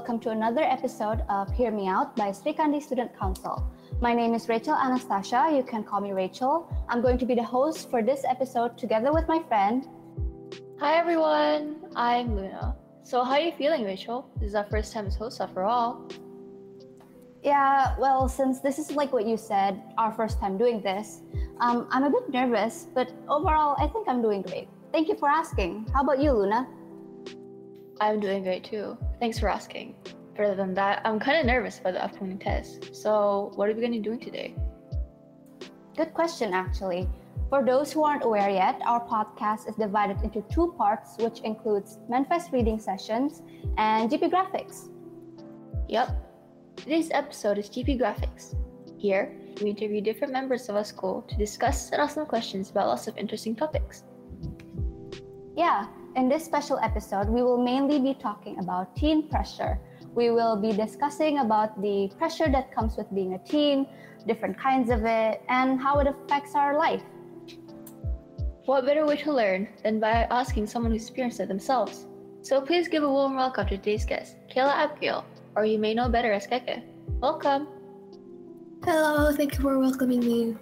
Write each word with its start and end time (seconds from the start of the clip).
welcome 0.00 0.18
to 0.18 0.30
another 0.30 0.62
episode 0.62 1.22
of 1.28 1.52
Hear 1.52 1.70
Me 1.70 1.86
Out 1.86 2.16
by 2.16 2.30
Srikandi 2.30 2.82
Student 2.82 3.14
Council. 3.18 3.70
My 4.00 4.14
name 4.14 4.32
is 4.32 4.48
Rachel 4.48 4.72
Anastasia. 4.72 5.52
You 5.54 5.62
can 5.62 5.84
call 5.84 6.00
me 6.00 6.12
Rachel. 6.12 6.74
I'm 6.88 7.02
going 7.02 7.18
to 7.18 7.26
be 7.26 7.34
the 7.34 7.44
host 7.44 7.90
for 7.90 8.02
this 8.02 8.24
episode 8.24 8.78
together 8.78 9.12
with 9.12 9.28
my 9.28 9.42
friend. 9.46 9.86
Hi 10.78 10.96
everyone, 10.96 11.84
I'm 11.94 12.34
Luna. 12.34 12.78
So 13.02 13.22
how 13.22 13.32
are 13.32 13.40
you 13.40 13.52
feeling, 13.58 13.84
Rachel? 13.84 14.26
This 14.40 14.48
is 14.48 14.54
our 14.54 14.64
first 14.70 14.94
time 14.94 15.06
as 15.06 15.16
host 15.16 15.38
after 15.38 15.64
all. 15.64 16.08
Yeah, 17.42 17.94
well, 17.98 18.26
since 18.26 18.60
this 18.60 18.78
is 18.78 18.92
like 18.92 19.12
what 19.12 19.26
you 19.26 19.36
said, 19.36 19.82
our 19.98 20.12
first 20.12 20.40
time 20.40 20.56
doing 20.56 20.80
this, 20.80 21.20
um, 21.60 21.88
I'm 21.90 22.04
a 22.04 22.10
bit 22.10 22.26
nervous, 22.30 22.86
but 22.94 23.12
overall, 23.28 23.76
I 23.78 23.86
think 23.86 24.08
I'm 24.08 24.22
doing 24.22 24.40
great. 24.40 24.68
Thank 24.92 25.08
you 25.08 25.16
for 25.16 25.28
asking. 25.28 25.88
How 25.92 26.00
about 26.00 26.20
you, 26.22 26.32
Luna? 26.32 26.66
I'm 28.00 28.18
doing 28.18 28.42
great 28.42 28.64
too. 28.64 28.96
Thanks 29.18 29.38
for 29.38 29.48
asking. 29.48 29.94
Further 30.34 30.54
than 30.54 30.72
that, 30.74 31.02
I'm 31.04 31.20
kind 31.20 31.38
of 31.38 31.44
nervous 31.44 31.78
about 31.80 31.92
the 31.92 32.02
upcoming 32.02 32.38
test. 32.38 32.96
So, 32.96 33.52
what 33.56 33.68
are 33.68 33.74
we 33.74 33.80
going 33.80 33.92
to 33.92 33.98
be 33.98 34.02
doing 34.02 34.20
today? 34.20 34.54
Good 35.96 36.14
question, 36.14 36.54
actually. 36.54 37.06
For 37.50 37.62
those 37.62 37.92
who 37.92 38.02
aren't 38.04 38.24
aware 38.24 38.48
yet, 38.48 38.80
our 38.86 39.06
podcast 39.06 39.68
is 39.68 39.74
divided 39.74 40.22
into 40.22 40.40
two 40.50 40.72
parts, 40.78 41.18
which 41.18 41.40
includes 41.40 41.98
Manifest 42.08 42.52
reading 42.52 42.78
sessions 42.78 43.42
and 43.76 44.10
GPGraphics. 44.10 44.88
Yep. 45.88 46.08
Today's 46.76 47.10
episode 47.10 47.58
is 47.58 47.68
GPGraphics. 47.68 48.54
Here, 48.96 49.36
we 49.60 49.70
interview 49.70 50.00
different 50.00 50.32
members 50.32 50.70
of 50.70 50.76
our 50.76 50.84
school 50.84 51.22
to 51.28 51.36
discuss 51.36 51.90
and 51.90 52.00
ask 52.00 52.14
them 52.14 52.24
questions 52.24 52.70
about 52.70 52.86
lots 52.86 53.08
of 53.08 53.18
interesting 53.18 53.54
topics. 53.54 54.04
Yeah, 55.54 55.86
in 56.16 56.28
this 56.28 56.44
special 56.44 56.78
episode, 56.78 57.28
we 57.28 57.42
will 57.42 57.62
mainly 57.62 58.00
be 58.00 58.14
talking 58.14 58.58
about 58.58 58.96
teen 58.96 59.28
pressure. 59.28 59.78
We 60.14 60.30
will 60.30 60.56
be 60.56 60.72
discussing 60.72 61.38
about 61.38 61.80
the 61.80 62.10
pressure 62.18 62.48
that 62.50 62.74
comes 62.74 62.96
with 62.96 63.12
being 63.14 63.34
a 63.34 63.38
teen, 63.38 63.86
different 64.26 64.58
kinds 64.58 64.90
of 64.90 65.04
it, 65.04 65.42
and 65.48 65.80
how 65.80 66.00
it 66.00 66.08
affects 66.08 66.54
our 66.54 66.76
life. 66.76 67.02
What 68.64 68.86
better 68.86 69.06
way 69.06 69.16
to 69.18 69.32
learn 69.32 69.68
than 69.82 70.00
by 70.00 70.26
asking 70.30 70.66
someone 70.66 70.92
who's 70.92 71.02
experienced 71.02 71.40
it 71.40 71.48
themselves? 71.48 72.06
So 72.42 72.60
please 72.60 72.88
give 72.88 73.02
a 73.02 73.08
warm 73.08 73.36
welcome 73.36 73.66
to 73.68 73.76
today's 73.76 74.04
guest, 74.04 74.36
Kayla 74.48 74.72
Abigail, 74.72 75.24
or 75.54 75.64
you 75.64 75.78
may 75.78 75.94
know 75.94 76.08
better 76.08 76.32
as 76.32 76.46
Keke. 76.46 76.82
Welcome. 77.20 77.68
Hello, 78.84 79.32
thank 79.32 79.54
you 79.54 79.60
for 79.60 79.78
welcoming 79.78 80.20
me. 80.20 80.56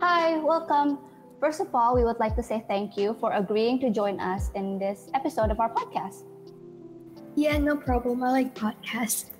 Hi, 0.00 0.38
welcome. 0.38 0.98
First 1.40 1.60
of 1.60 1.72
all, 1.72 1.94
we 1.94 2.02
would 2.02 2.18
like 2.18 2.34
to 2.34 2.42
say 2.42 2.64
thank 2.66 2.96
you 2.96 3.14
for 3.20 3.32
agreeing 3.32 3.78
to 3.80 3.90
join 3.90 4.18
us 4.18 4.50
in 4.56 4.76
this 4.78 5.08
episode 5.14 5.50
of 5.50 5.60
our 5.60 5.72
podcast. 5.72 6.24
Yeah, 7.36 7.58
no 7.58 7.76
problem. 7.76 8.24
I 8.24 8.30
like 8.32 8.54
podcasts. 8.58 9.30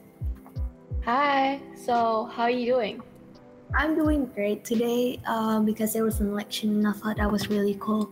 Hi. 1.04 1.60
So, 1.74 2.30
how 2.32 2.44
are 2.44 2.50
you 2.50 2.66
doing? 2.66 3.02
I'm 3.74 3.96
doing 3.96 4.26
great 4.26 4.64
today 4.64 5.18
um, 5.26 5.64
because 5.64 5.92
there 5.92 6.04
was 6.04 6.20
an 6.20 6.28
election 6.28 6.70
and 6.70 6.86
I 6.86 6.92
thought 6.92 7.16
that 7.16 7.30
was 7.30 7.50
really 7.50 7.76
cool. 7.80 8.08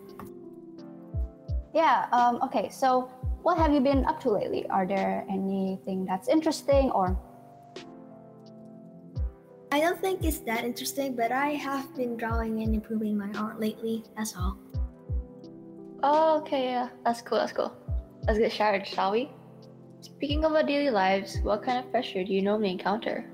Yeah, 1.73 2.07
um, 2.11 2.43
okay. 2.43 2.69
So, 2.71 3.09
what 3.43 3.57
have 3.57 3.73
you 3.73 3.79
been 3.81 4.05
up 4.07 4.19
to 4.23 4.31
lately? 4.31 4.67
Are 4.69 4.87
there 4.87 5.25
anything 5.31 6.05
that's 6.05 6.27
interesting 6.27 6.91
or 6.91 7.17
I 9.77 9.81
don't 9.81 10.01
think 10.01 10.25
it's 10.25 10.39
that 10.49 10.65
interesting, 10.65 11.15
but 11.15 11.31
I 11.31 11.51
have 11.51 11.95
been 11.95 12.17
drawing 12.17 12.63
and 12.63 12.75
improving 12.75 13.15
my 13.15 13.29
art 13.39 13.61
lately. 13.61 14.05
That's 14.17 14.35
all. 14.35 14.57
Oh, 16.03 16.39
okay, 16.39 16.65
yeah. 16.65 16.89
That's 17.05 17.21
cool, 17.21 17.37
that's 17.37 17.53
cool. 17.53 17.77
Let's 18.27 18.39
get 18.39 18.53
started, 18.53 18.87
shall 18.87 19.13
we? 19.13 19.31
Speaking 20.01 20.47
of 20.47 20.55
our 20.55 20.63
daily 20.63 20.89
lives, 20.89 21.41
what 21.43 21.63
kind 21.63 21.77
of 21.77 21.91
pressure 21.91 22.25
do 22.25 22.33
you 22.33 22.41
normally 22.41 22.71
encounter? 22.71 23.27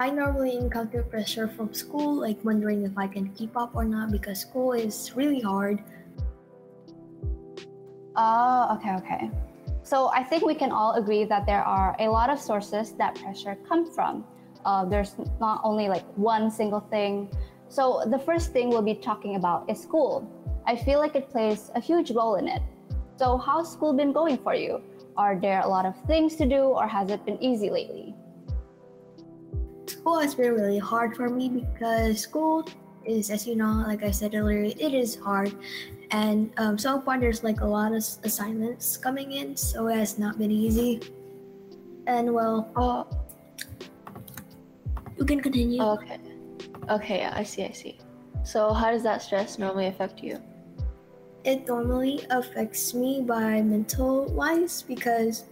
I 0.00 0.08
normally 0.08 0.56
encounter 0.56 1.02
pressure 1.02 1.48
from 1.48 1.74
school, 1.74 2.14
like 2.14 2.42
wondering 2.42 2.86
if 2.86 2.96
I 2.96 3.06
can 3.06 3.28
keep 3.34 3.54
up 3.54 3.76
or 3.76 3.84
not 3.84 4.10
because 4.10 4.40
school 4.40 4.72
is 4.72 5.14
really 5.14 5.40
hard. 5.40 5.84
Oh, 8.16 8.78
okay, 8.78 8.94
okay. 8.96 9.30
So 9.82 10.08
I 10.14 10.24
think 10.24 10.42
we 10.42 10.54
can 10.54 10.72
all 10.72 10.94
agree 10.94 11.24
that 11.26 11.44
there 11.44 11.62
are 11.62 11.94
a 11.98 12.08
lot 12.08 12.30
of 12.30 12.40
sources 12.40 12.92
that 12.92 13.14
pressure 13.16 13.54
comes 13.68 13.94
from. 13.94 14.24
Uh, 14.64 14.84
there's 14.84 15.14
not 15.40 15.60
only 15.64 15.88
like 15.88 16.04
one 16.16 16.50
single 16.50 16.80
thing. 16.80 17.30
So 17.68 18.04
the 18.06 18.18
first 18.18 18.52
thing 18.52 18.70
we'll 18.70 18.82
be 18.82 18.94
talking 18.94 19.36
about 19.36 19.68
is 19.68 19.80
school. 19.80 20.26
I 20.66 20.76
feel 20.76 20.98
like 20.98 21.16
it 21.16 21.30
plays 21.30 21.70
a 21.74 21.80
huge 21.80 22.10
role 22.10 22.36
in 22.36 22.48
it. 22.48 22.62
So 23.16 23.36
how's 23.36 23.72
school 23.72 23.92
been 23.92 24.12
going 24.12 24.38
for 24.38 24.54
you? 24.54 24.80
Are 25.16 25.34
there 25.38 25.60
a 25.60 25.68
lot 25.68 25.84
of 25.84 25.94
things 26.06 26.36
to 26.36 26.46
do 26.46 26.62
or 26.76 26.86
has 26.86 27.10
it 27.10 27.24
been 27.26 27.42
easy 27.42 27.70
lately? 27.70 28.14
School 29.86 30.20
has 30.20 30.34
been 30.34 30.52
really 30.54 30.78
hard 30.78 31.16
for 31.16 31.28
me 31.28 31.48
because 31.48 32.20
school 32.20 32.68
is, 33.04 33.30
as 33.30 33.46
you 33.46 33.56
know, 33.56 33.84
like 33.86 34.02
I 34.04 34.10
said 34.10 34.34
earlier, 34.34 34.64
it 34.64 34.94
is 34.94 35.16
hard. 35.16 35.54
And 36.10 36.52
um, 36.56 36.78
so 36.78 37.00
far, 37.00 37.18
there's 37.18 37.42
like 37.42 37.60
a 37.60 37.66
lot 37.66 37.92
of 37.92 38.04
assignments 38.24 38.96
coming 38.96 39.32
in, 39.32 39.56
so 39.56 39.88
it 39.88 39.96
has 39.96 40.18
not 40.18 40.38
been 40.38 40.50
easy. 40.50 41.00
And 42.06 42.32
well, 42.32 42.70
Oh, 42.76 43.06
you 45.18 45.24
can 45.24 45.40
continue. 45.40 45.82
okay. 45.82 46.18
Okay, 46.88 47.18
yeah, 47.18 47.32
I 47.34 47.42
see, 47.42 47.64
I 47.64 47.72
see. 47.72 47.98
So, 48.44 48.72
how 48.72 48.90
does 48.90 49.02
that 49.02 49.20
stress 49.22 49.58
normally 49.58 49.86
affect 49.86 50.22
you? 50.22 50.40
It 51.44 51.66
normally 51.66 52.24
affects 52.30 52.94
me 52.94 53.20
by 53.20 53.62
mental 53.62 54.26
wise 54.26 54.82
because 54.82 55.44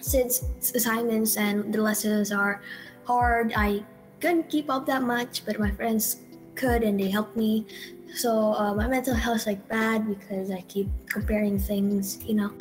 since 0.00 0.44
assignments 0.74 1.36
and 1.36 1.72
the 1.72 1.82
lessons 1.82 2.32
are 2.32 2.62
hard, 3.04 3.52
I 3.56 3.84
couldn't 4.20 4.48
keep 4.48 4.70
up 4.70 4.86
that 4.86 5.02
much, 5.02 5.44
but 5.44 5.58
my 5.58 5.70
friends 5.70 6.22
could 6.54 6.82
and 6.82 6.98
they 6.98 7.08
helped 7.08 7.36
me. 7.36 7.66
So 8.14 8.54
uh, 8.54 8.74
my 8.74 8.88
mental 8.88 9.14
health 9.14 9.38
is 9.38 9.46
like 9.46 9.66
bad 9.68 10.08
because 10.08 10.50
I 10.50 10.62
keep 10.62 10.88
comparing 11.08 11.58
things, 11.58 12.18
you 12.24 12.34
know. 12.34 12.52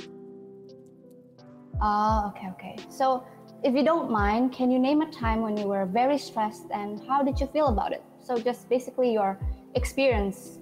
Oh, 1.81 2.33
okay, 2.35 2.47
okay. 2.53 2.75
So 2.89 3.23
if 3.63 3.73
you 3.73 3.83
don't 3.83 4.11
mind, 4.11 4.53
can 4.53 4.69
you 4.69 4.79
name 4.79 5.01
a 5.01 5.11
time 5.11 5.41
when 5.41 5.57
you 5.57 5.67
were 5.67 5.85
very 5.85 6.17
stressed 6.17 6.65
and 6.71 7.01
how 7.07 7.23
did 7.23 7.39
you 7.39 7.47
feel 7.47 7.67
about 7.67 7.91
it? 7.91 8.03
So 8.23 8.37
just 8.37 8.69
basically 8.69 9.13
your 9.13 9.39
experience. 9.75 10.59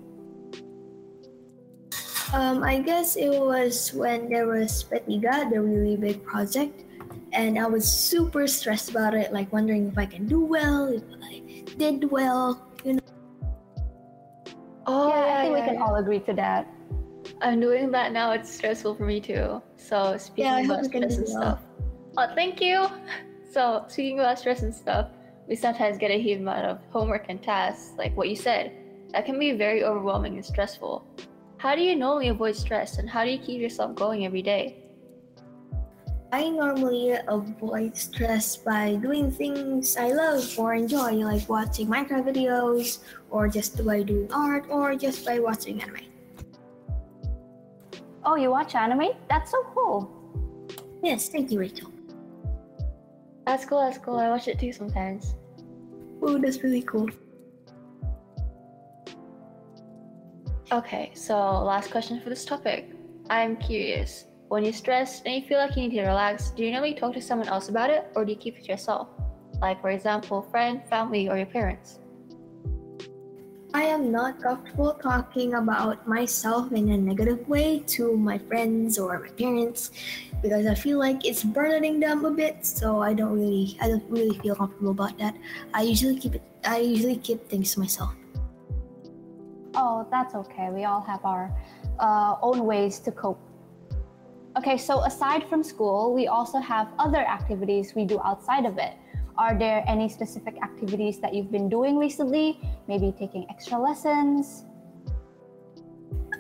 Um, 2.34 2.64
I 2.64 2.80
guess 2.80 3.16
it 3.16 3.30
was 3.30 3.94
when 3.94 4.30
there 4.30 4.48
was 4.48 4.84
Petiga, 4.84 5.50
the 5.50 5.62
really 5.62 5.96
big 5.96 6.24
project, 6.24 6.84
and 7.34 7.60
I 7.60 7.68
was 7.68 7.86
super 7.90 8.48
stressed 8.48 8.90
about 8.90 9.14
it, 9.14 9.32
like 9.32 9.52
wondering 9.54 9.88
if 9.88 9.98
I 9.98 10.06
can 10.06 10.26
do 10.26 10.40
well, 10.40 10.88
if 10.88 11.04
I 11.22 11.64
did 11.78 12.10
well, 12.10 12.68
you 12.84 12.94
know. 12.94 13.00
Oh, 14.88 15.10
yeah, 15.10 15.40
I 15.40 15.42
think 15.44 15.54
we 15.56 15.62
can 15.62 15.82
all 15.82 15.96
agree 15.96 16.20
to 16.22 16.34
that. 16.34 16.68
I'm 17.42 17.60
doing 17.60 17.92
that 17.92 18.12
now. 18.12 18.32
It's 18.32 18.50
stressful 18.50 18.96
for 18.96 19.06
me 19.06 19.20
too. 19.20 19.62
So, 19.78 20.18
speaking 20.18 20.46
Yeah, 20.46 20.60
about 20.60 20.86
stress 20.86 21.18
and 21.18 21.28
well. 21.28 21.42
stuff. 21.42 21.65
Oh, 22.18 22.28
thank 22.34 22.62
you. 22.62 22.88
So, 23.52 23.86
speaking 23.90 24.20
about 24.20 24.40
stress 24.40 24.62
and 24.62 24.74
stuff, 24.74 25.10
we 25.48 25.56
sometimes 25.56 25.98
get 25.98 26.12
a 26.12 26.22
huge 26.22 26.40
amount 26.40 26.66
of 26.66 26.80
homework 26.90 27.26
and 27.28 27.42
tasks, 27.44 27.92
like 27.98 28.16
what 28.16 28.30
you 28.30 28.36
said. 28.36 28.72
That 29.12 29.26
can 29.26 29.38
be 29.38 29.52
very 29.52 29.84
overwhelming 29.84 30.36
and 30.36 30.46
stressful. 30.46 31.06
How 31.58 31.76
do 31.76 31.82
you 31.82 31.96
normally 31.96 32.30
avoid 32.30 32.56
stress 32.56 33.00
and 33.00 33.10
how 33.10 33.26
do 33.26 33.32
you 33.32 33.38
keep 33.38 33.60
yourself 33.60 33.96
going 33.96 34.26
every 34.26 34.42
day? 34.42 34.78
I 36.32 36.50
normally 36.50 37.18
avoid 37.28 37.96
stress 37.96 38.58
by 38.58 38.96
doing 38.96 39.32
things 39.32 39.96
I 39.96 40.12
love 40.12 40.44
or 40.58 40.74
enjoy, 40.74 41.14
like 41.24 41.48
watching 41.48 41.88
Minecraft 41.88 42.28
videos, 42.28 43.00
or 43.30 43.48
just 43.48 43.84
by 43.86 44.04
doing 44.04 44.32
art, 44.34 44.66
or 44.70 44.96
just 44.96 45.26
by 45.26 45.40
watching 45.40 45.82
anime. 45.82 46.12
Oh, 48.24 48.36
you 48.36 48.52
watch 48.52 48.76
anime? 48.76 49.12
That's 49.30 49.52
so 49.52 49.64
cool. 49.74 50.12
Yes, 51.04 51.30
thank 51.30 51.52
you, 51.52 51.60
Rachel. 51.60 51.95
That's 53.46 53.66
cool, 53.66 53.80
that's 53.80 53.98
cool. 54.00 54.18
I 54.18 54.30
watch 54.30 54.48
it 54.48 54.60
too 54.60 54.72
sometimes. 54.72 55.36
Oh, 56.22 56.38
that's 56.38 56.64
really 56.64 56.82
cool. 56.82 57.10
Okay, 60.72 61.12
so 61.14 61.36
last 61.64 61.92
question 61.92 62.20
for 62.22 62.30
this 62.30 62.44
topic. 62.44 62.90
I'm 63.30 63.56
curious. 63.58 64.26
When 64.48 64.64
you're 64.64 64.74
stressed 64.74 65.26
and 65.26 65.36
you 65.36 65.48
feel 65.48 65.60
like 65.60 65.76
you 65.76 65.84
need 65.84 65.96
to 65.96 66.02
relax, 66.02 66.50
do 66.52 66.64
you 66.64 66.72
normally 66.72 66.96
talk 66.96 67.14
to 67.14 67.22
someone 67.22 67.48
else 67.48 67.70
about 67.70 67.90
it 67.90 68.12
or 68.16 68.26
do 68.26 68.32
you 68.32 68.38
keep 68.38 68.58
it 68.58 68.64
to 68.66 68.72
yourself? 68.72 69.10
Like, 69.62 69.80
for 69.80 69.92
example, 69.92 70.42
friend, 70.52 70.82
family, 70.90 71.30
or 71.30 71.38
your 71.38 71.46
parents? 71.46 72.00
I 73.76 73.82
am 73.82 74.10
not 74.10 74.42
comfortable 74.42 74.94
talking 74.94 75.56
about 75.56 76.08
myself 76.08 76.72
in 76.72 76.92
a 76.92 76.98
negative 76.98 77.46
way 77.50 77.84
to 78.00 78.16
my 78.16 78.38
friends 78.38 78.98
or 78.98 79.20
my 79.20 79.28
parents 79.36 79.92
because 80.42 80.66
I 80.66 80.76
feel 80.76 80.98
like 80.98 81.26
it's 81.26 81.44
burdening 81.44 82.00
them 82.00 82.24
a 82.24 82.32
bit. 82.32 82.66
So 82.66 83.02
I 83.02 83.14
don't 83.14 83.34
really, 83.36 83.78
I 83.82 83.90
don't 83.90 84.10
really 84.10 84.40
feel 84.40 84.56
comfortable 84.56 84.92
about 84.92 85.18
that. 85.20 85.36
I 85.74 85.82
usually 85.82 86.18
keep 86.18 86.36
it, 86.36 86.42
I 86.64 86.78
usually 86.78 87.18
keep 87.18 87.50
things 87.50 87.74
to 87.74 87.82
myself. 87.82 88.16
Oh, 89.74 90.08
that's 90.10 90.36
okay. 90.36 90.70
We 90.72 90.86
all 90.86 91.02
have 91.02 91.26
our 91.26 91.52
uh, 92.00 92.36
own 92.42 92.64
ways 92.64 93.00
to 93.00 93.12
cope. 93.12 93.42
Okay, 94.58 94.78
so 94.78 95.04
aside 95.04 95.50
from 95.50 95.64
school, 95.64 96.14
we 96.14 96.28
also 96.28 96.60
have 96.60 96.88
other 96.98 97.28
activities 97.28 97.94
we 97.94 98.06
do 98.06 98.22
outside 98.24 98.66
of 98.66 98.78
it. 98.78 98.94
Are 99.38 99.58
there 99.58 99.84
any 99.88 100.08
specific 100.08 100.56
activities 100.64 101.20
that 101.20 101.34
you've 101.34 101.52
been 101.52 101.68
doing 101.68 101.98
recently? 101.98 102.60
Maybe 102.88 103.12
taking 103.12 103.46
extra 103.50 103.78
lessons? 103.78 104.64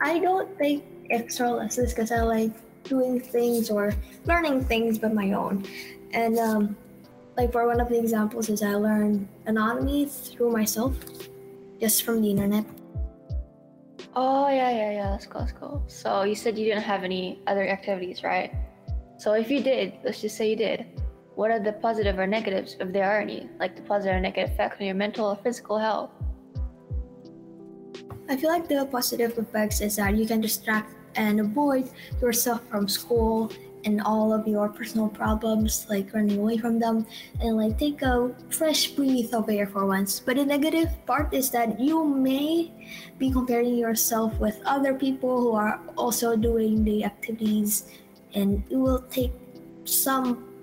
I 0.01 0.19
don't 0.19 0.57
take 0.57 0.85
extra 1.09 1.51
lessons 1.51 1.93
because 1.93 2.11
I 2.11 2.21
like 2.21 2.51
doing 2.83 3.19
things 3.19 3.69
or 3.69 3.93
learning 4.25 4.63
things 4.65 4.97
by 4.97 5.09
my 5.09 5.33
own. 5.33 5.65
And 6.13 6.39
um, 6.39 6.77
like 7.35 7.51
for 7.51 7.67
one 7.67 7.81
of 7.81 7.89
the 7.89 7.99
examples 7.99 8.49
is 8.49 8.63
I 8.63 8.75
learned 8.75 9.27
anatomy 9.45 10.05
through 10.05 10.51
myself, 10.51 10.95
just 11.81 12.03
from 12.03 12.21
the 12.21 12.31
internet. 12.31 12.65
Oh 14.15 14.47
yeah, 14.47 14.71
yeah, 14.71 14.91
yeah. 14.91 15.09
That's 15.11 15.25
cool. 15.25 15.41
That's 15.41 15.51
cool. 15.51 15.83
So 15.87 16.23
you 16.23 16.35
said 16.35 16.57
you 16.57 16.65
didn't 16.65 16.83
have 16.83 17.03
any 17.03 17.41
other 17.47 17.67
activities, 17.67 18.23
right? 18.23 18.53
So 19.17 19.33
if 19.33 19.49
you 19.51 19.61
did, 19.61 19.93
let's 20.03 20.21
just 20.21 20.37
say 20.37 20.49
you 20.51 20.55
did, 20.55 20.85
what 21.35 21.51
are 21.51 21.59
the 21.59 21.73
positive 21.73 22.17
or 22.17 22.27
negatives, 22.27 22.77
if 22.79 22.91
there 22.91 23.05
are 23.05 23.19
any, 23.19 23.49
like 23.59 23.75
the 23.75 23.81
positive 23.83 24.15
or 24.15 24.19
negative 24.19 24.51
effects 24.51 24.77
on 24.79 24.87
your 24.87 24.95
mental 24.95 25.27
or 25.27 25.35
physical 25.35 25.77
health? 25.77 26.11
I 28.27 28.35
feel 28.37 28.49
like 28.49 28.67
the 28.67 28.85
positive 28.85 29.37
effects 29.37 29.81
is 29.81 29.97
that 29.97 30.15
you 30.15 30.25
can 30.25 30.41
distract 30.41 30.95
and 31.15 31.39
avoid 31.39 31.89
yourself 32.21 32.61
from 32.69 32.87
school 32.87 33.51
and 33.83 34.01
all 34.01 34.33
of 34.33 34.47
your 34.47 34.67
personal 34.67 35.07
problems, 35.07 35.85
like 35.89 36.11
running 36.11 36.39
away 36.39 36.57
from 36.57 36.79
them, 36.79 37.05
and 37.39 37.55
like 37.55 37.77
take 37.77 38.01
a 38.01 38.33
fresh 38.49 38.87
breath 38.87 39.31
of 39.31 39.47
air 39.47 39.67
for 39.67 39.85
once. 39.85 40.19
But 40.19 40.37
the 40.37 40.45
negative 40.45 40.89
part 41.05 41.33
is 41.35 41.51
that 41.51 41.79
you 41.79 42.03
may 42.03 42.71
be 43.19 43.29
comparing 43.29 43.77
yourself 43.77 44.39
with 44.39 44.59
other 44.65 44.95
people 44.95 45.39
who 45.39 45.51
are 45.51 45.79
also 45.97 46.35
doing 46.35 46.83
the 46.83 47.05
activities, 47.05 47.91
and 48.33 48.63
it 48.71 48.75
will 48.75 49.05
take 49.11 49.33
some 49.83 50.54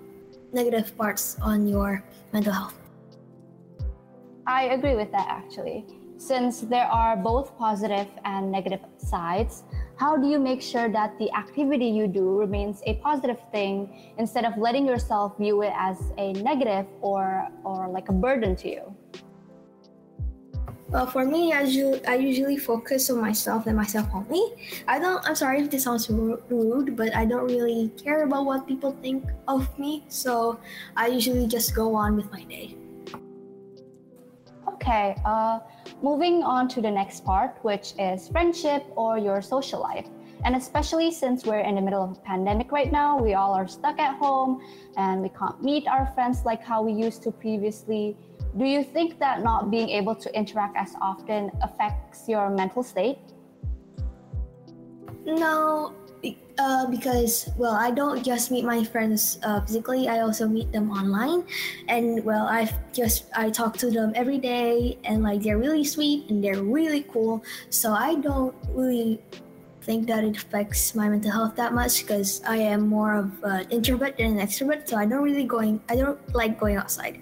negative 0.53 0.95
parts 0.97 1.37
on 1.41 1.67
your 1.67 2.03
mental 2.31 2.53
health. 2.53 2.77
I 4.45 4.65
agree 4.65 4.95
with 4.95 5.11
that 5.11 5.27
actually. 5.27 5.85
Since 6.17 6.61
there 6.61 6.85
are 6.85 7.17
both 7.17 7.57
positive 7.57 8.07
and 8.23 8.51
negative 8.51 8.79
sides, 8.97 9.63
how 9.97 10.15
do 10.17 10.27
you 10.27 10.39
make 10.39 10.61
sure 10.61 10.89
that 10.89 11.17
the 11.19 11.31
activity 11.33 11.87
you 11.87 12.07
do 12.07 12.37
remains 12.37 12.81
a 12.85 12.95
positive 12.95 13.39
thing 13.51 14.13
instead 14.17 14.45
of 14.45 14.57
letting 14.57 14.85
yourself 14.85 15.37
view 15.37 15.61
it 15.63 15.73
as 15.75 15.97
a 16.17 16.33
negative 16.33 16.85
or 17.01 17.47
or 17.63 17.87
like 17.89 18.09
a 18.09 18.13
burden 18.13 18.55
to 18.57 18.69
you 18.69 18.95
well, 20.93 21.07
for 21.07 21.25
me, 21.25 21.51
I 21.53 21.61
usually, 21.61 22.05
I 22.05 22.15
usually 22.15 22.57
focus 22.57 23.09
on 23.09 23.19
myself 23.19 23.65
and 23.65 23.75
myself 23.75 24.07
only. 24.13 24.53
I 24.87 24.99
don't. 24.99 25.25
I'm 25.27 25.33
sorry 25.33 25.61
if 25.61 25.71
this 25.71 25.85
sounds 25.85 26.07
rude, 26.07 26.95
but 26.95 27.15
I 27.15 27.25
don't 27.25 27.45
really 27.45 27.89
care 27.97 28.21
about 28.23 28.45
what 28.45 28.67
people 28.67 28.95
think 29.01 29.25
of 29.47 29.67
me. 29.79 30.05
So 30.07 30.59
I 30.95 31.07
usually 31.07 31.47
just 31.47 31.73
go 31.73 31.95
on 31.95 32.15
with 32.15 32.31
my 32.31 32.43
day. 32.43 32.77
Okay, 34.67 35.15
uh, 35.25 35.59
moving 36.03 36.43
on 36.43 36.67
to 36.69 36.81
the 36.81 36.91
next 36.91 37.25
part, 37.25 37.57
which 37.63 37.93
is 37.97 38.29
friendship 38.29 38.85
or 38.95 39.17
your 39.17 39.41
social 39.41 39.81
life. 39.81 40.05
And 40.45 40.55
especially 40.55 41.09
since 41.09 41.45
we're 41.45 41.59
in 41.59 41.75
the 41.75 41.81
middle 41.81 42.03
of 42.03 42.11
a 42.11 42.21
pandemic 42.21 42.71
right 42.71 42.91
now, 42.91 43.17
we 43.17 43.33
all 43.33 43.53
are 43.53 43.67
stuck 43.67 43.97
at 43.97 44.17
home 44.17 44.61
and 44.97 45.21
we 45.21 45.29
can't 45.29 45.63
meet 45.63 45.87
our 45.87 46.11
friends 46.13 46.43
like 46.43 46.61
how 46.61 46.83
we 46.83 46.91
used 46.91 47.23
to 47.23 47.31
previously. 47.31 48.17
Do 48.57 48.65
you 48.65 48.83
think 48.83 49.19
that 49.19 49.43
not 49.43 49.71
being 49.71 49.89
able 49.89 50.15
to 50.15 50.29
interact 50.37 50.77
as 50.77 50.93
often 51.01 51.49
affects 51.61 52.29
your 52.29 52.49
mental 52.49 52.83
state? 52.83 53.17
No, 55.25 55.93
uh, 56.57 56.85
because 56.87 57.49
well 57.57 57.73
i 57.73 57.89
don't 57.89 58.23
just 58.23 58.51
meet 58.51 58.63
my 58.63 58.83
friends 58.83 59.39
uh, 59.43 59.59
physically 59.61 60.07
i 60.07 60.19
also 60.19 60.47
meet 60.47 60.71
them 60.71 60.91
online. 60.91 61.43
And 61.87 62.23
well 62.23 62.45
i 62.45 62.69
just 62.93 63.25
i 63.35 63.49
talk 63.49 63.77
to 63.77 63.89
them 63.89 64.13
every 64.15 64.37
day 64.37 64.97
and 65.03 65.23
like 65.23 65.41
they're 65.41 65.57
really 65.57 65.83
sweet 65.83 66.29
and 66.29 66.43
they're 66.43 66.61
really 66.61 67.03
cool. 67.11 67.43
So 67.69 67.93
i 67.93 68.15
don't 68.15 68.55
really 68.69 69.19
think 69.81 70.07
that 70.07 70.23
it 70.23 70.37
affects 70.37 70.95
my 70.95 71.09
mental 71.09 71.31
health 71.31 71.55
that 71.55 71.73
much 71.73 72.05
because 72.05 72.41
i 72.47 72.55
am 72.55 72.87
more 72.87 73.15
of 73.15 73.31
an 73.43 73.67
introvert 73.69 74.15
than 74.17 74.39
an 74.39 74.47
extrovert 74.47 74.87
so 74.87 74.95
i 74.95 75.05
don't 75.05 75.21
really 75.21 75.43
going 75.43 75.81
i 75.89 75.95
don't 75.95 76.17
like 76.33 76.57
going 76.57 76.77
outside 76.77 77.19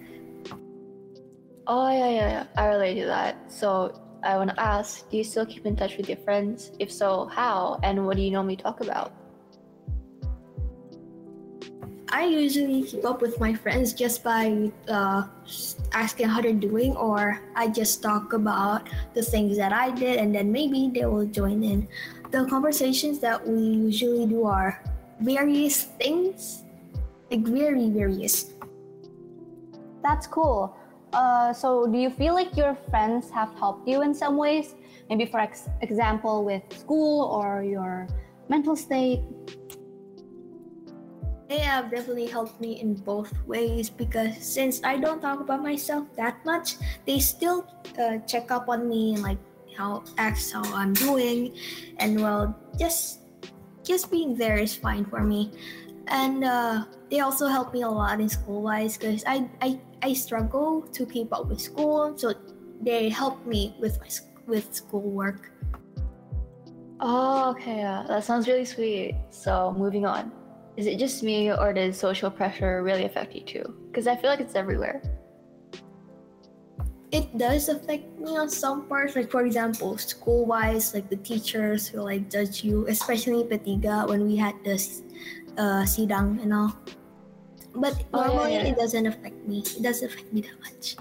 oh 1.67 1.89
yeah 1.91 2.09
yeah, 2.09 2.29
yeah. 2.29 2.45
i 2.57 2.67
relate 2.67 2.99
to 2.99 3.05
that 3.05 3.51
so 3.51 4.01
I 4.23 4.37
want 4.37 4.51
to 4.51 4.59
ask, 4.59 5.09
do 5.09 5.17
you 5.17 5.23
still 5.23 5.45
keep 5.45 5.65
in 5.65 5.75
touch 5.75 5.97
with 5.97 6.07
your 6.07 6.17
friends? 6.17 6.71
If 6.77 6.91
so, 6.91 7.25
how? 7.25 7.79
And 7.81 8.05
what 8.05 8.17
do 8.17 8.21
you 8.23 8.29
normally 8.29 8.55
talk 8.55 8.81
about? 8.81 9.13
I 12.13 12.25
usually 12.25 12.83
keep 12.83 13.05
up 13.05 13.21
with 13.21 13.39
my 13.39 13.53
friends 13.53 13.93
just 13.93 14.23
by 14.23 14.69
uh, 14.89 15.23
asking 15.93 16.27
how 16.27 16.41
they're 16.41 16.53
doing, 16.53 16.95
or 16.97 17.39
I 17.55 17.69
just 17.69 18.03
talk 18.03 18.33
about 18.33 18.89
the 19.13 19.23
things 19.23 19.57
that 19.57 19.73
I 19.73 19.89
did, 19.91 20.19
and 20.19 20.35
then 20.35 20.51
maybe 20.51 20.91
they 20.93 21.05
will 21.05 21.25
join 21.25 21.63
in. 21.63 21.87
The 22.29 22.45
conversations 22.45 23.19
that 23.19 23.47
we 23.47 23.57
usually 23.89 24.27
do 24.27 24.43
are 24.43 24.83
various 25.21 25.85
things, 25.97 26.63
like 27.31 27.41
very 27.41 27.89
various. 27.89 28.51
That's 30.03 30.27
cool. 30.27 30.75
Uh, 31.13 31.51
so, 31.53 31.87
do 31.87 31.97
you 31.97 32.09
feel 32.09 32.33
like 32.33 32.55
your 32.55 32.75
friends 32.89 33.29
have 33.31 33.53
helped 33.55 33.87
you 33.87 34.01
in 34.01 34.13
some 34.13 34.37
ways? 34.37 34.75
Maybe, 35.09 35.25
for 35.25 35.39
ex- 35.39 35.69
example, 35.81 36.45
with 36.45 36.63
school 36.71 37.25
or 37.27 37.63
your 37.63 38.07
mental 38.47 38.75
state? 38.75 39.21
they 41.51 41.59
have 41.59 41.91
definitely 41.91 42.27
helped 42.27 42.61
me 42.61 42.79
in 42.79 42.95
both 42.95 43.35
ways 43.43 43.89
because 43.89 44.39
since 44.39 44.79
I 44.87 44.95
don't 44.95 45.19
talk 45.19 45.41
about 45.41 45.61
myself 45.61 46.07
that 46.15 46.39
much, 46.45 46.79
they 47.05 47.19
still 47.19 47.67
uh, 47.99 48.23
check 48.23 48.51
up 48.51 48.69
on 48.69 48.87
me 48.87 49.15
and 49.15 49.21
like 49.21 49.37
how 49.75 50.07
ask 50.17 50.55
how 50.55 50.63
I'm 50.71 50.93
doing, 50.95 51.51
and 51.99 52.23
well, 52.23 52.55
just 52.79 53.27
just 53.83 54.07
being 54.07 54.31
there 54.39 54.55
is 54.55 54.79
fine 54.79 55.03
for 55.03 55.27
me. 55.27 55.51
And 56.07 56.47
uh, 56.47 56.87
they 57.11 57.19
also 57.19 57.47
helped 57.51 57.75
me 57.75 57.83
a 57.83 57.89
lot 57.91 58.21
in 58.23 58.29
school 58.31 58.63
wise 58.63 58.95
because 58.95 59.23
I, 59.27 59.51
I 59.59 59.75
I 60.03 60.13
struggle 60.13 60.81
to 60.93 61.05
keep 61.05 61.33
up 61.33 61.47
with 61.47 61.61
school, 61.61 62.17
so 62.17 62.33
they 62.81 63.09
help 63.09 63.45
me 63.45 63.75
with 63.79 63.99
my 63.99 64.09
with 64.47 64.73
schoolwork. 64.73 65.51
Oh, 66.99 67.51
okay. 67.51 67.77
Yeah, 67.77 68.05
that 68.07 68.23
sounds 68.23 68.47
really 68.47 68.65
sweet. 68.65 69.15
So, 69.29 69.73
moving 69.77 70.05
on. 70.05 70.31
Is 70.77 70.85
it 70.87 70.97
just 70.97 71.21
me 71.23 71.51
or 71.51 71.73
does 71.73 71.97
social 71.97 72.31
pressure 72.31 72.81
really 72.83 73.05
affect 73.05 73.33
you 73.35 73.41
too? 73.41 73.65
Because 73.89 74.07
I 74.07 74.15
feel 74.15 74.29
like 74.29 74.39
it's 74.39 74.55
everywhere. 74.55 75.01
It 77.11 77.37
does 77.37 77.67
affect 77.67 78.07
me 78.19 78.37
on 78.37 78.47
some 78.47 78.87
parts, 78.87 79.17
like 79.17 79.29
for 79.29 79.43
example, 79.45 79.97
school 79.97 80.45
wise, 80.45 80.93
like 80.93 81.09
the 81.09 81.17
teachers 81.17 81.87
who 81.87 82.01
like 82.01 82.31
judge 82.31 82.63
you, 82.63 82.87
especially 82.87 83.43
Petiga 83.43 84.07
when 84.07 84.23
we 84.23 84.37
had 84.37 84.55
this 84.63 85.03
uh, 85.57 85.83
sidang 85.83 86.41
and 86.41 86.53
all. 86.53 86.71
But 87.75 88.03
oh, 88.13 88.25
normally 88.25 88.53
yeah, 88.53 88.63
yeah. 88.63 88.71
it 88.71 88.77
doesn't 88.77 89.05
affect 89.05 89.47
me. 89.47 89.59
It 89.59 89.81
doesn't 89.81 90.07
affect 90.11 90.33
me 90.33 90.41
that 90.41 90.59
much. 90.59 90.95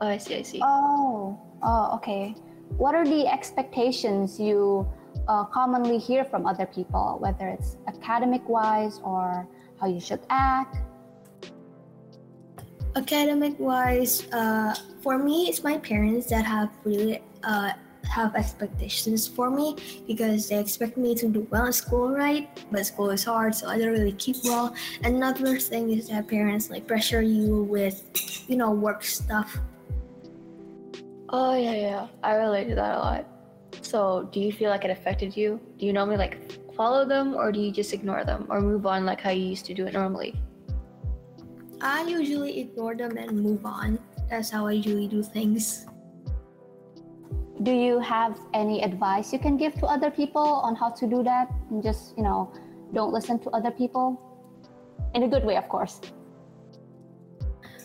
Oh, 0.00 0.08
I 0.08 0.18
see, 0.18 0.36
I 0.36 0.42
see. 0.42 0.60
Oh, 0.62 1.38
oh, 1.62 1.94
okay. 1.96 2.34
What 2.76 2.94
are 2.94 3.04
the 3.04 3.26
expectations 3.26 4.40
you 4.40 4.88
uh, 5.28 5.44
commonly 5.44 5.98
hear 5.98 6.24
from 6.24 6.46
other 6.46 6.66
people, 6.66 7.18
whether 7.20 7.48
it's 7.48 7.76
academic 7.86 8.48
wise 8.48 9.00
or 9.04 9.46
how 9.80 9.86
you 9.86 10.00
should 10.00 10.20
act? 10.30 10.76
Academic 12.96 13.58
wise, 13.58 14.26
uh, 14.32 14.74
for 15.02 15.18
me, 15.18 15.48
it's 15.48 15.62
my 15.62 15.78
parents 15.78 16.26
that 16.28 16.44
have 16.44 16.70
really 16.84 17.22
uh, 17.44 17.72
have 18.12 18.36
expectations 18.36 19.26
for 19.26 19.50
me 19.50 19.74
because 20.06 20.48
they 20.48 20.60
expect 20.60 20.96
me 20.96 21.14
to 21.14 21.28
do 21.28 21.48
well 21.50 21.66
in 21.66 21.72
school, 21.72 22.12
right? 22.12 22.46
But 22.70 22.84
school 22.84 23.10
is 23.10 23.24
hard, 23.24 23.54
so 23.54 23.68
I 23.68 23.78
don't 23.78 23.88
really 23.88 24.12
keep 24.12 24.36
well. 24.44 24.74
Another 25.02 25.58
thing 25.58 25.90
is 25.90 26.08
that 26.08 26.28
parents 26.28 26.68
like 26.68 26.86
pressure 26.86 27.22
you 27.22 27.64
with, 27.64 28.04
you 28.48 28.56
know, 28.56 28.70
work 28.70 29.02
stuff. 29.02 29.58
Oh 31.30 31.56
yeah, 31.56 31.72
yeah, 31.74 32.06
I 32.22 32.36
relate 32.36 32.68
to 32.68 32.74
that 32.74 32.94
a 32.94 32.98
lot. 32.98 33.26
So, 33.80 34.28
do 34.30 34.38
you 34.38 34.52
feel 34.52 34.68
like 34.68 34.84
it 34.84 34.90
affected 34.90 35.34
you? 35.34 35.58
Do 35.78 35.86
you 35.86 35.92
normally 35.94 36.18
like 36.18 36.36
follow 36.76 37.06
them 37.06 37.34
or 37.34 37.50
do 37.50 37.60
you 37.60 37.72
just 37.72 37.94
ignore 37.94 38.24
them 38.24 38.46
or 38.50 38.60
move 38.60 38.84
on 38.84 39.06
like 39.06 39.20
how 39.20 39.30
you 39.30 39.46
used 39.46 39.64
to 39.66 39.74
do 39.74 39.86
it 39.86 39.94
normally? 39.94 40.34
I 41.80 42.04
usually 42.04 42.60
ignore 42.60 42.94
them 42.94 43.16
and 43.16 43.42
move 43.42 43.64
on. 43.64 43.98
That's 44.28 44.50
how 44.50 44.66
I 44.66 44.72
usually 44.72 45.08
do 45.08 45.22
things. 45.22 45.86
Do 47.62 47.70
you 47.70 48.00
have 48.00 48.38
any 48.54 48.82
advice 48.82 49.32
you 49.32 49.38
can 49.38 49.56
give 49.56 49.74
to 49.74 49.86
other 49.86 50.10
people 50.10 50.42
on 50.42 50.74
how 50.74 50.90
to 50.90 51.06
do 51.06 51.22
that? 51.22 51.50
And 51.70 51.82
just, 51.82 52.16
you 52.16 52.24
know, 52.24 52.52
don't 52.92 53.12
listen 53.12 53.38
to 53.40 53.50
other 53.50 53.70
people? 53.70 54.20
In 55.14 55.22
a 55.22 55.28
good 55.28 55.44
way, 55.44 55.56
of 55.56 55.68
course. 55.68 56.00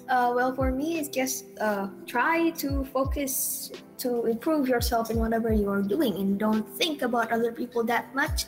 Uh, 0.10 0.32
well, 0.34 0.56
for 0.56 0.72
me, 0.72 0.98
it's 0.98 1.10
just 1.10 1.46
uh, 1.60 1.90
try 2.06 2.50
to 2.52 2.86
focus 2.86 3.72
to 3.98 4.26
improve 4.26 4.68
yourself 4.70 5.12
in 5.12 5.18
whatever 5.18 5.52
you're 5.52 5.82
doing 5.82 6.16
and 6.16 6.40
don't 6.40 6.68
think 6.78 7.02
about 7.02 7.32
other 7.32 7.52
people 7.52 7.84
that 7.84 8.16
much 8.16 8.46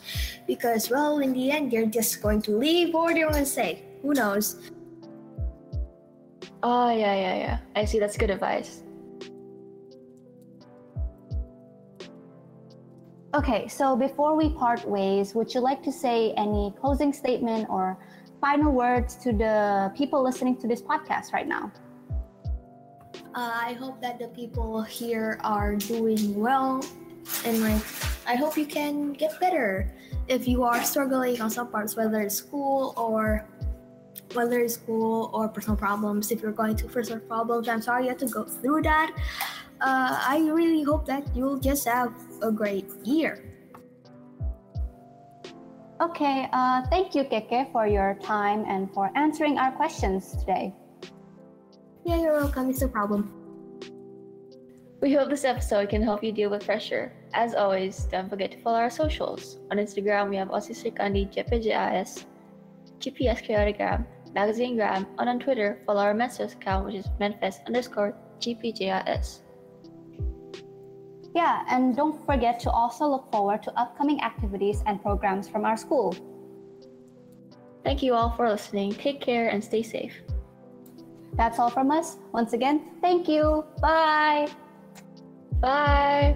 because, 0.47 0.89
well, 0.89 1.19
in 1.19 1.33
the 1.33 1.51
end, 1.51 1.71
they're 1.71 1.85
just 1.85 2.21
going 2.21 2.41
to 2.43 2.51
leave 2.51 2.95
or 2.95 3.13
they're 3.13 3.29
going 3.29 3.43
to 3.43 3.49
say, 3.49 3.83
who 4.01 4.13
knows? 4.13 4.71
Oh, 6.63 6.89
yeah, 6.89 7.13
yeah, 7.15 7.35
yeah. 7.35 7.57
I 7.75 7.85
see. 7.85 7.99
That's 7.99 8.15
good 8.17 8.29
advice. 8.29 8.83
Okay, 13.39 13.69
so 13.69 13.95
before 13.95 14.35
we 14.35 14.49
part 14.49 14.83
ways, 14.83 15.33
would 15.33 15.53
you 15.53 15.61
like 15.61 15.81
to 15.83 15.93
say 15.93 16.33
any 16.35 16.75
closing 16.81 17.13
statement 17.13 17.69
or 17.69 17.97
final 18.41 18.73
words 18.73 19.15
to 19.23 19.31
the 19.31 19.93
people 19.95 20.21
listening 20.21 20.57
to 20.57 20.67
this 20.67 20.81
podcast 20.81 21.31
right 21.31 21.47
now? 21.47 21.71
Uh, 23.33 23.51
I 23.63 23.77
hope 23.79 24.01
that 24.01 24.19
the 24.19 24.27
people 24.27 24.81
here 24.81 25.39
are 25.41 25.77
doing 25.77 26.35
well 26.35 26.83
and 27.45 27.61
like 27.61 27.81
I 28.27 28.35
hope 28.35 28.57
you 28.57 28.65
can 28.65 29.13
get 29.13 29.39
better 29.39 29.89
if 30.27 30.45
you 30.45 30.63
are 30.63 30.83
struggling 30.83 31.39
on 31.39 31.49
some 31.49 31.71
parts, 31.71 31.95
whether 31.95 32.19
it's 32.19 32.35
school 32.35 32.93
or 32.97 33.47
whether 34.33 34.59
it's 34.59 34.73
school 34.73 35.31
or 35.31 35.47
personal 35.47 35.77
problems. 35.77 36.29
If 36.29 36.41
you're 36.41 36.51
going 36.51 36.75
to 36.75 36.87
personal 36.87 37.21
problems, 37.21 37.69
I'm 37.69 37.81
sorry 37.81 38.03
you 38.03 38.09
have 38.09 38.17
to 38.17 38.27
go 38.27 38.43
through 38.43 38.81
that. 38.81 39.15
Uh, 39.79 40.19
I 40.27 40.39
really 40.51 40.83
hope 40.83 41.05
that 41.05 41.23
you'll 41.33 41.57
just 41.57 41.87
have 41.87 42.11
a 42.41 42.51
great 42.51 42.89
year. 43.03 43.43
Okay, 46.01 46.47
uh, 46.53 46.81
thank 46.89 47.13
you, 47.13 47.23
Keke, 47.25 47.71
for 47.71 47.85
your 47.85 48.17
time 48.23 48.63
and 48.67 48.91
for 48.93 49.11
answering 49.15 49.57
our 49.57 49.71
questions 49.71 50.31
today. 50.37 50.73
Yeah, 52.05 52.21
you're 52.21 52.39
welcome. 52.39 52.69
It's 52.69 52.81
no 52.81 52.87
problem. 52.87 53.33
We 55.01 55.13
hope 55.13 55.29
this 55.29 55.43
episode 55.43 55.89
can 55.89 56.01
help 56.01 56.23
you 56.23 56.31
deal 56.31 56.49
with 56.49 56.65
pressure. 56.65 57.11
As 57.33 57.53
always, 57.55 58.05
don't 58.11 58.29
forget 58.29 58.51
to 58.51 58.61
follow 58.61 58.79
our 58.79 58.89
socials. 58.89 59.59
On 59.71 59.77
Instagram, 59.77 60.29
we 60.29 60.35
have 60.37 60.49
OSIS 60.49 60.83
Srikandi, 60.83 61.31
GPJIS, 61.31 62.25
GPS 62.99 63.43
Creatigram, 63.43 64.05
Magazinegram, 64.35 65.05
and 65.17 65.29
on 65.29 65.39
Twitter, 65.39 65.81
follow 65.85 66.01
our 66.01 66.13
Mensa's 66.13 66.53
account, 66.53 66.85
which 66.85 66.95
is 66.95 67.07
Manifest 67.19 67.61
underscore 67.67 68.15
GPJIS. 68.39 69.39
Yeah, 71.35 71.63
and 71.69 71.95
don't 71.95 72.25
forget 72.25 72.59
to 72.61 72.71
also 72.71 73.07
look 73.07 73.31
forward 73.31 73.61
to 73.63 73.79
upcoming 73.79 74.21
activities 74.21 74.81
and 74.85 75.01
programs 75.01 75.47
from 75.47 75.65
our 75.65 75.77
school. 75.77 76.15
Thank 77.83 78.03
you 78.03 78.13
all 78.13 78.31
for 78.31 78.49
listening. 78.49 78.93
Take 78.93 79.21
care 79.21 79.49
and 79.49 79.63
stay 79.63 79.83
safe. 79.83 80.13
That's 81.33 81.59
all 81.59 81.69
from 81.69 81.91
us. 81.91 82.17
Once 82.33 82.53
again, 82.53 82.81
thank 83.01 83.27
you. 83.27 83.63
Bye. 83.81 84.49
Bye. 85.61 86.35